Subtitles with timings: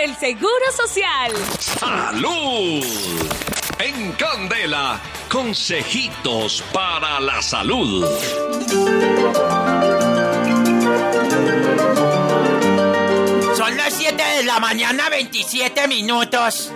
[0.00, 1.32] por el Seguro Social.
[1.58, 2.84] ¡Salud!
[3.78, 8.06] En Candela, consejitos para la salud.
[13.56, 16.72] Son las 7 de la mañana, 27 minutos.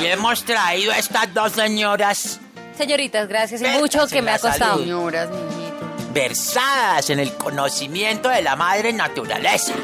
[0.00, 2.40] Y hemos traído a estas dos señoras
[2.76, 4.72] Señoritas, gracias y mucho que me ha costado.
[4.72, 4.82] salud.
[4.82, 6.12] Señoras, niñitos.
[6.14, 9.74] versadas en el conocimiento de la madre naturaleza.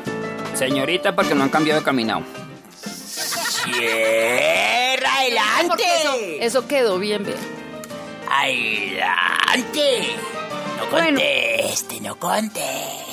[0.55, 2.23] Señorita, porque no han cambiado de caminado.
[3.79, 6.45] ¡Tierra adelante!
[6.45, 7.39] Eso quedó bien, bien.
[8.31, 10.17] ¡Adelante!
[10.79, 11.19] No Bueno.
[11.21, 13.06] conteste, no conteste.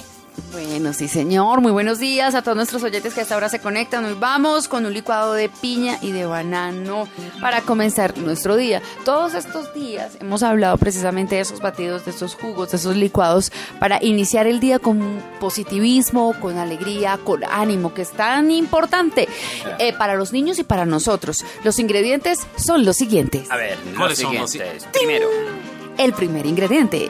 [0.51, 1.61] Bueno, sí, señor.
[1.61, 4.05] Muy buenos días a todos nuestros oyentes que hasta ahora se conectan.
[4.05, 7.07] Hoy vamos con un licuado de piña y de banano
[7.39, 8.81] para comenzar nuestro día.
[9.05, 13.51] Todos estos días hemos hablado precisamente de esos batidos, de esos jugos, de esos licuados
[13.79, 19.27] para iniciar el día con positivismo, con alegría, con ánimo, que es tan importante
[19.79, 21.45] eh, para los niños y para nosotros.
[21.63, 23.51] Los ingredientes son los siguientes.
[23.51, 24.85] A ver, los ¿Cuáles son los siguientes.
[24.91, 25.27] Primero,
[25.97, 27.09] El primer ingrediente.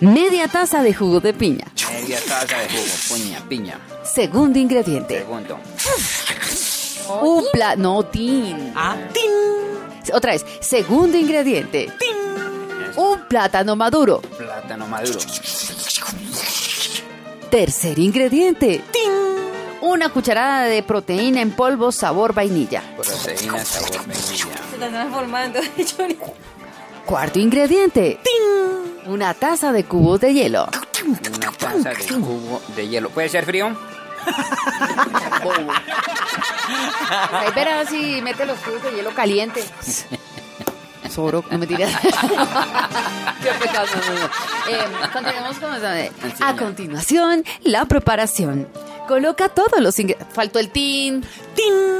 [0.00, 1.64] Media taza de jugo de piña.
[2.04, 3.80] Media taza de jugo, puña, piña.
[4.04, 5.18] Segundo ingrediente.
[5.18, 5.58] Segundo,
[7.22, 7.80] Un plato.
[7.80, 8.72] No, tin.
[8.76, 8.96] Ah,
[10.12, 10.44] Otra vez.
[10.60, 11.92] Segundo ingrediente.
[12.96, 14.20] Un plátano maduro.
[14.20, 15.18] plátano maduro.
[17.50, 18.82] Tercer ingrediente.
[19.80, 22.82] Una cucharada de proteína en polvo sabor vainilla.
[22.96, 24.24] Proteína sabor vainilla.
[24.26, 25.60] Se están transformando.
[27.06, 28.18] Cuarto ingrediente.
[29.06, 30.66] Una taza de cubos de hielo.
[31.82, 33.10] Taza de jugo de hielo.
[33.10, 33.76] ¿Puede ser frío?
[37.32, 39.62] Ahí verás si mete los cubos de hielo caliente.
[41.12, 41.92] Soro, no me tiras.
[42.00, 43.86] Qué pecado.
[44.08, 44.74] no, no.
[44.74, 45.86] Eh, continuemos con eso.
[46.44, 48.66] A continuación, la preparación.
[49.06, 50.34] Coloca todos los ingredientes.
[50.34, 51.24] Faltó el tin.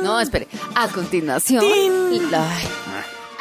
[0.02, 0.48] No, espere.
[0.75, 1.62] A continuación.
[2.30, 2.48] la-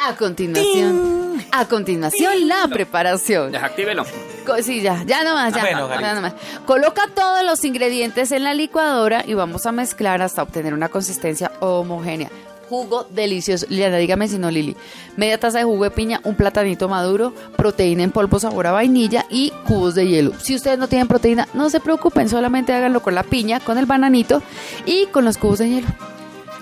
[0.06, 1.23] a continuación.
[1.56, 3.52] A continuación, la preparación.
[3.52, 4.04] Desactívelo.
[4.44, 5.60] Co- Sí, ya, ya nomás, ya.
[5.62, 6.02] bueno, Gary.
[6.02, 6.34] ya nomás.
[6.66, 11.52] Coloca todos los ingredientes en la licuadora y vamos a mezclar hasta obtener una consistencia
[11.60, 12.28] homogénea.
[12.68, 13.66] Jugo delicioso.
[13.68, 14.74] Liliana, dígame si no, Lili.
[15.16, 19.26] Media taza de jugo de piña, un platanito maduro, proteína en polvo sabor a vainilla
[19.30, 20.32] y cubos de hielo.
[20.40, 23.86] Si ustedes no tienen proteína, no se preocupen, solamente háganlo con la piña, con el
[23.86, 24.42] bananito
[24.86, 25.86] y con los cubos de hielo.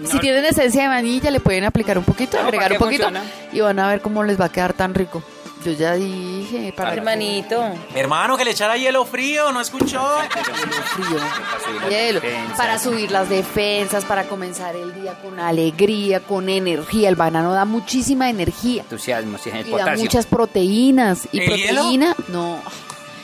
[0.05, 3.05] Si tienen esencia de vainilla, le pueden aplicar un poquito, No, agregar ¿para un poquito
[3.05, 3.31] funciona?
[3.53, 5.23] y van a ver cómo les va a quedar tan rico.
[5.65, 7.63] Yo ya dije, para Hermanito.
[7.95, 10.05] Hermano, que le echara hielo frío, ¿no escuchó?
[10.97, 11.19] frío.
[11.19, 12.57] Para subir las Hielo, defensas.
[12.57, 17.09] para subir las defensas, para comenzar el día con alegría, con energía.
[17.09, 21.29] El banano da muchísima energía Entusiasmo, sí, el y da muchas proteínas.
[21.31, 22.61] Y ¿El proteína, no.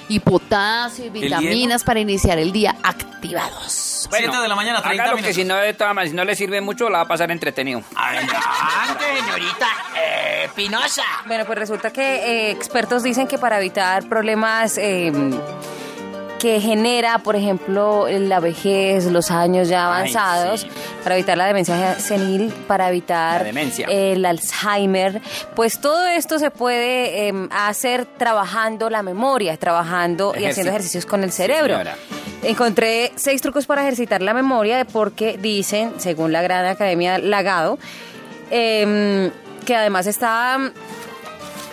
[0.09, 3.78] Y potasio y ¿El vitaminas para iniciar el día activados.
[4.11, 5.37] Siete de la mañana, 30 hágalo minutos.
[5.37, 5.55] que si no,
[6.07, 7.83] si le sirve mucho, la va a pasar entretenido.
[7.97, 9.67] adelante, señorita
[9.97, 11.03] eh, Pinoza.
[11.27, 15.13] Bueno, pues resulta que eh, expertos dicen que para evitar problemas eh,
[16.39, 20.69] que genera, por ejemplo, la vejez, los años ya Ay, avanzados, sí.
[21.03, 23.89] para evitar la demencia senil, para evitar La demencia.
[23.91, 25.21] el Alzheimer,
[25.57, 31.07] pues todo esto se puede eh, hacer trabajando la memoria, trabajando y haciendo Ejerci- ejercicios
[31.07, 31.75] con el Sí, cerebro.
[31.77, 31.97] señora.
[32.43, 37.79] Encontré seis trucos para ejercitar la memoria porque dicen, según la Gran Academia Lagado,
[38.51, 39.31] em,
[39.67, 40.71] que además está mm,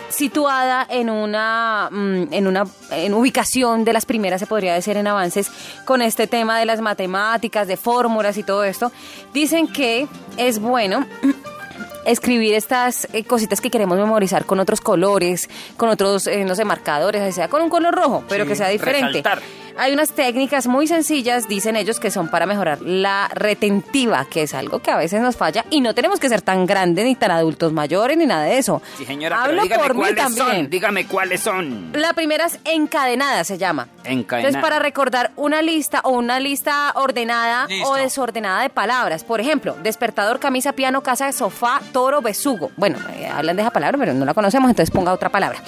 [0.08, 5.06] situada en una mm, en una en ubicación de las primeras se podría decir en
[5.06, 5.50] avances
[5.84, 8.90] con este tema de las matemáticas, de fórmulas y todo esto.
[9.32, 11.06] Dicen que es bueno
[12.06, 16.64] escribir estas eh, cositas que queremos memorizar con otros colores, con otros, eh, no sé,
[16.64, 19.18] marcadores, sea con un color rojo, pero Sí, que sea diferente.
[19.18, 19.42] resaltar.
[19.78, 24.54] Hay unas técnicas muy sencillas, dicen ellos, que son para mejorar la retentiva, que es
[24.54, 27.30] algo que a veces nos falla y no tenemos que ser tan grandes ni tan
[27.30, 28.80] adultos mayores ni nada de eso.
[28.96, 30.46] Sí, señora, Hablo pero dígame por mí cuáles también.
[30.46, 30.70] son.
[30.70, 31.90] Dígame cuáles son.
[31.92, 33.88] La primera es encadenada, se llama.
[34.04, 34.48] Encadenada.
[34.48, 37.90] Entonces, para recordar una lista o una lista ordenada Listo.
[37.90, 39.24] o desordenada de palabras.
[39.24, 42.70] Por ejemplo, despertador, camisa, piano, casa, sofá, toro, besugo.
[42.76, 45.58] Bueno, eh, hablan de esa palabra, pero no la conocemos, entonces ponga otra palabra.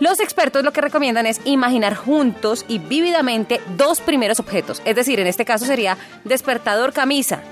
[0.00, 4.82] Los expertos lo que recomiendan es imaginar juntos y vívidamente dos primeros objetos.
[4.84, 7.42] Es decir, en este caso sería despertador, camisa.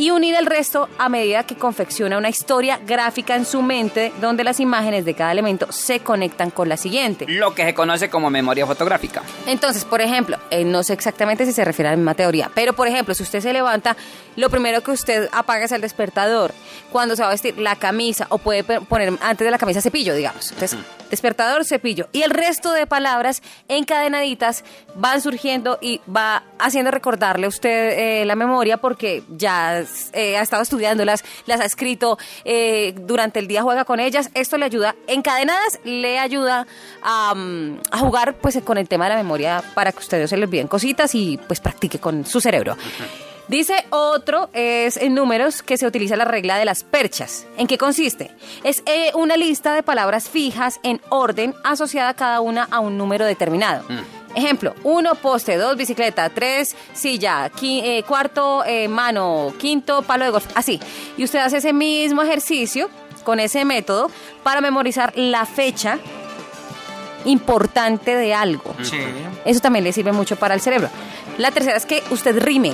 [0.00, 4.44] Y unir el resto a medida que confecciona una historia gráfica en su mente donde
[4.44, 7.26] las imágenes de cada elemento se conectan con la siguiente.
[7.28, 9.22] Lo que se conoce como memoria fotográfica.
[9.46, 12.72] Entonces, por ejemplo, eh, no sé exactamente si se refiere a la misma teoría, pero
[12.72, 13.94] por ejemplo, si usted se levanta,
[14.36, 16.54] lo primero que usted apaga es el despertador.
[16.90, 20.14] Cuando se va a vestir la camisa, o puede poner antes de la camisa cepillo,
[20.14, 20.50] digamos.
[20.52, 20.78] Entonces,
[21.10, 22.08] despertador, cepillo.
[22.12, 24.64] Y el resto de palabras encadenaditas
[24.94, 30.42] van surgiendo y va haciendo recordarle a usted eh, la memoria porque ya eh, ha
[30.42, 34.30] estado estudiándolas, las ha escrito, eh, durante el día juega con ellas.
[34.34, 36.66] Esto le ayuda, encadenadas, le ayuda
[37.02, 40.28] a, mm, a jugar pues con el tema de la memoria para que usted no
[40.28, 42.76] se le olviden cositas y pues practique con su cerebro.
[43.50, 47.48] Dice otro, es en números que se utiliza la regla de las perchas.
[47.56, 48.30] ¿En qué consiste?
[48.62, 53.24] Es eh, una lista de palabras fijas en orden asociada cada una a un número
[53.24, 53.84] determinado.
[54.34, 60.30] Ejemplo, uno, poste, dos, bicicleta, tres, silla, qui- eh, cuarto, eh, mano, quinto, palo de
[60.30, 60.78] golf, así.
[61.16, 62.88] Y usted hace ese mismo ejercicio
[63.24, 64.10] con ese método
[64.44, 65.98] para memorizar la fecha
[67.24, 68.74] importante de algo.
[68.82, 68.98] Sí.
[69.44, 70.88] Eso también le sirve mucho para el cerebro.
[71.38, 72.72] La tercera es que usted rime.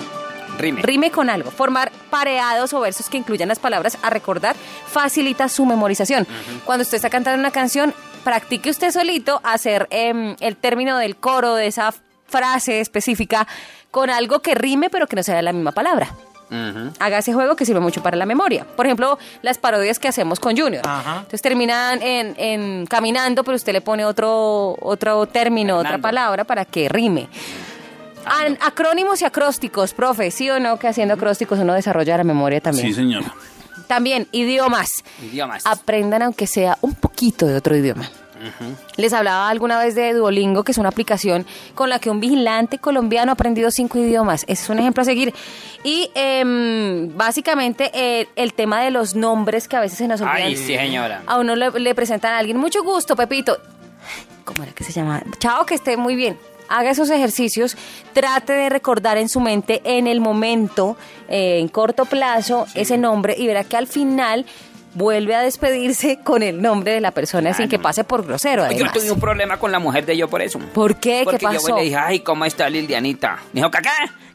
[0.58, 0.80] Rime.
[0.82, 1.50] Rime con algo.
[1.50, 4.56] Formar pareados o versos que incluyan las palabras a recordar
[5.00, 6.26] facilita su memorización.
[6.64, 7.92] Cuando usted está cantando una canción,
[8.24, 11.92] practique usted solito hacer em, el término del coro de esa
[12.26, 13.46] frase específica
[13.90, 16.08] con algo que rime pero que no sea la misma palabra.
[16.50, 16.92] Ujú.
[16.98, 18.64] Haga ese juego que sirve mucho para la memoria.
[18.76, 20.82] Por ejemplo, las parodias que hacemos con Junior.
[20.88, 21.16] Ajá.
[21.18, 26.64] Entonces terminan en, en caminando, pero usted le pone otro, otro término, otra palabra para
[26.64, 27.28] que rime.
[28.24, 30.78] An- acrónimos y acrósticos, profe, ¿sí o no?
[30.78, 32.86] Que haciendo acrósticos uno desarrolla la memoria también.
[32.88, 33.32] Sí, señora.
[33.86, 35.04] También, idiomas.
[35.22, 35.64] Idiomas.
[35.66, 38.10] Aprendan aunque sea un poquito de otro idioma.
[38.96, 42.78] Les hablaba alguna vez de Duolingo, que es una aplicación con la que un vigilante
[42.78, 44.42] colombiano ha aprendido cinco idiomas.
[44.42, 45.34] Ese es un ejemplo a seguir.
[45.84, 50.48] Y em, básicamente eh, el tema de los nombres que a veces se nos olvidan.
[50.48, 51.22] Ay, sí, señora.
[51.26, 53.58] A uno le, le presentan a alguien, mucho gusto, Pepito.
[54.44, 55.22] ¿Cómo era que se llama?
[55.38, 56.38] Chao, que esté muy bien.
[56.68, 57.76] Haga esos ejercicios,
[58.12, 60.96] trate de recordar en su mente en el momento,
[61.28, 64.46] eh, en corto plazo, ese nombre y verá que al final
[64.94, 68.70] vuelve a despedirse con el nombre de la persona sin que pase por grosero.
[68.72, 70.58] Yo tuve un problema con la mujer de yo por eso.
[70.58, 71.22] ¿Por qué?
[71.24, 71.76] Porque ¿Qué yo pasó?
[71.76, 73.38] le dije, ay, ¿cómo está Lilianita?
[73.52, 73.90] Me dijo, ¿qué qué?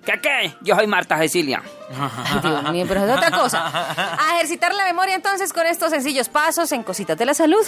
[0.05, 0.55] ¿Qué qué?
[0.61, 1.61] Yo soy Marta Cecilia.
[1.95, 3.67] Ay, Dios mío, pero es otra cosa.
[4.19, 7.63] A ejercitar la memoria entonces con estos sencillos pasos en Cositas de la Salud.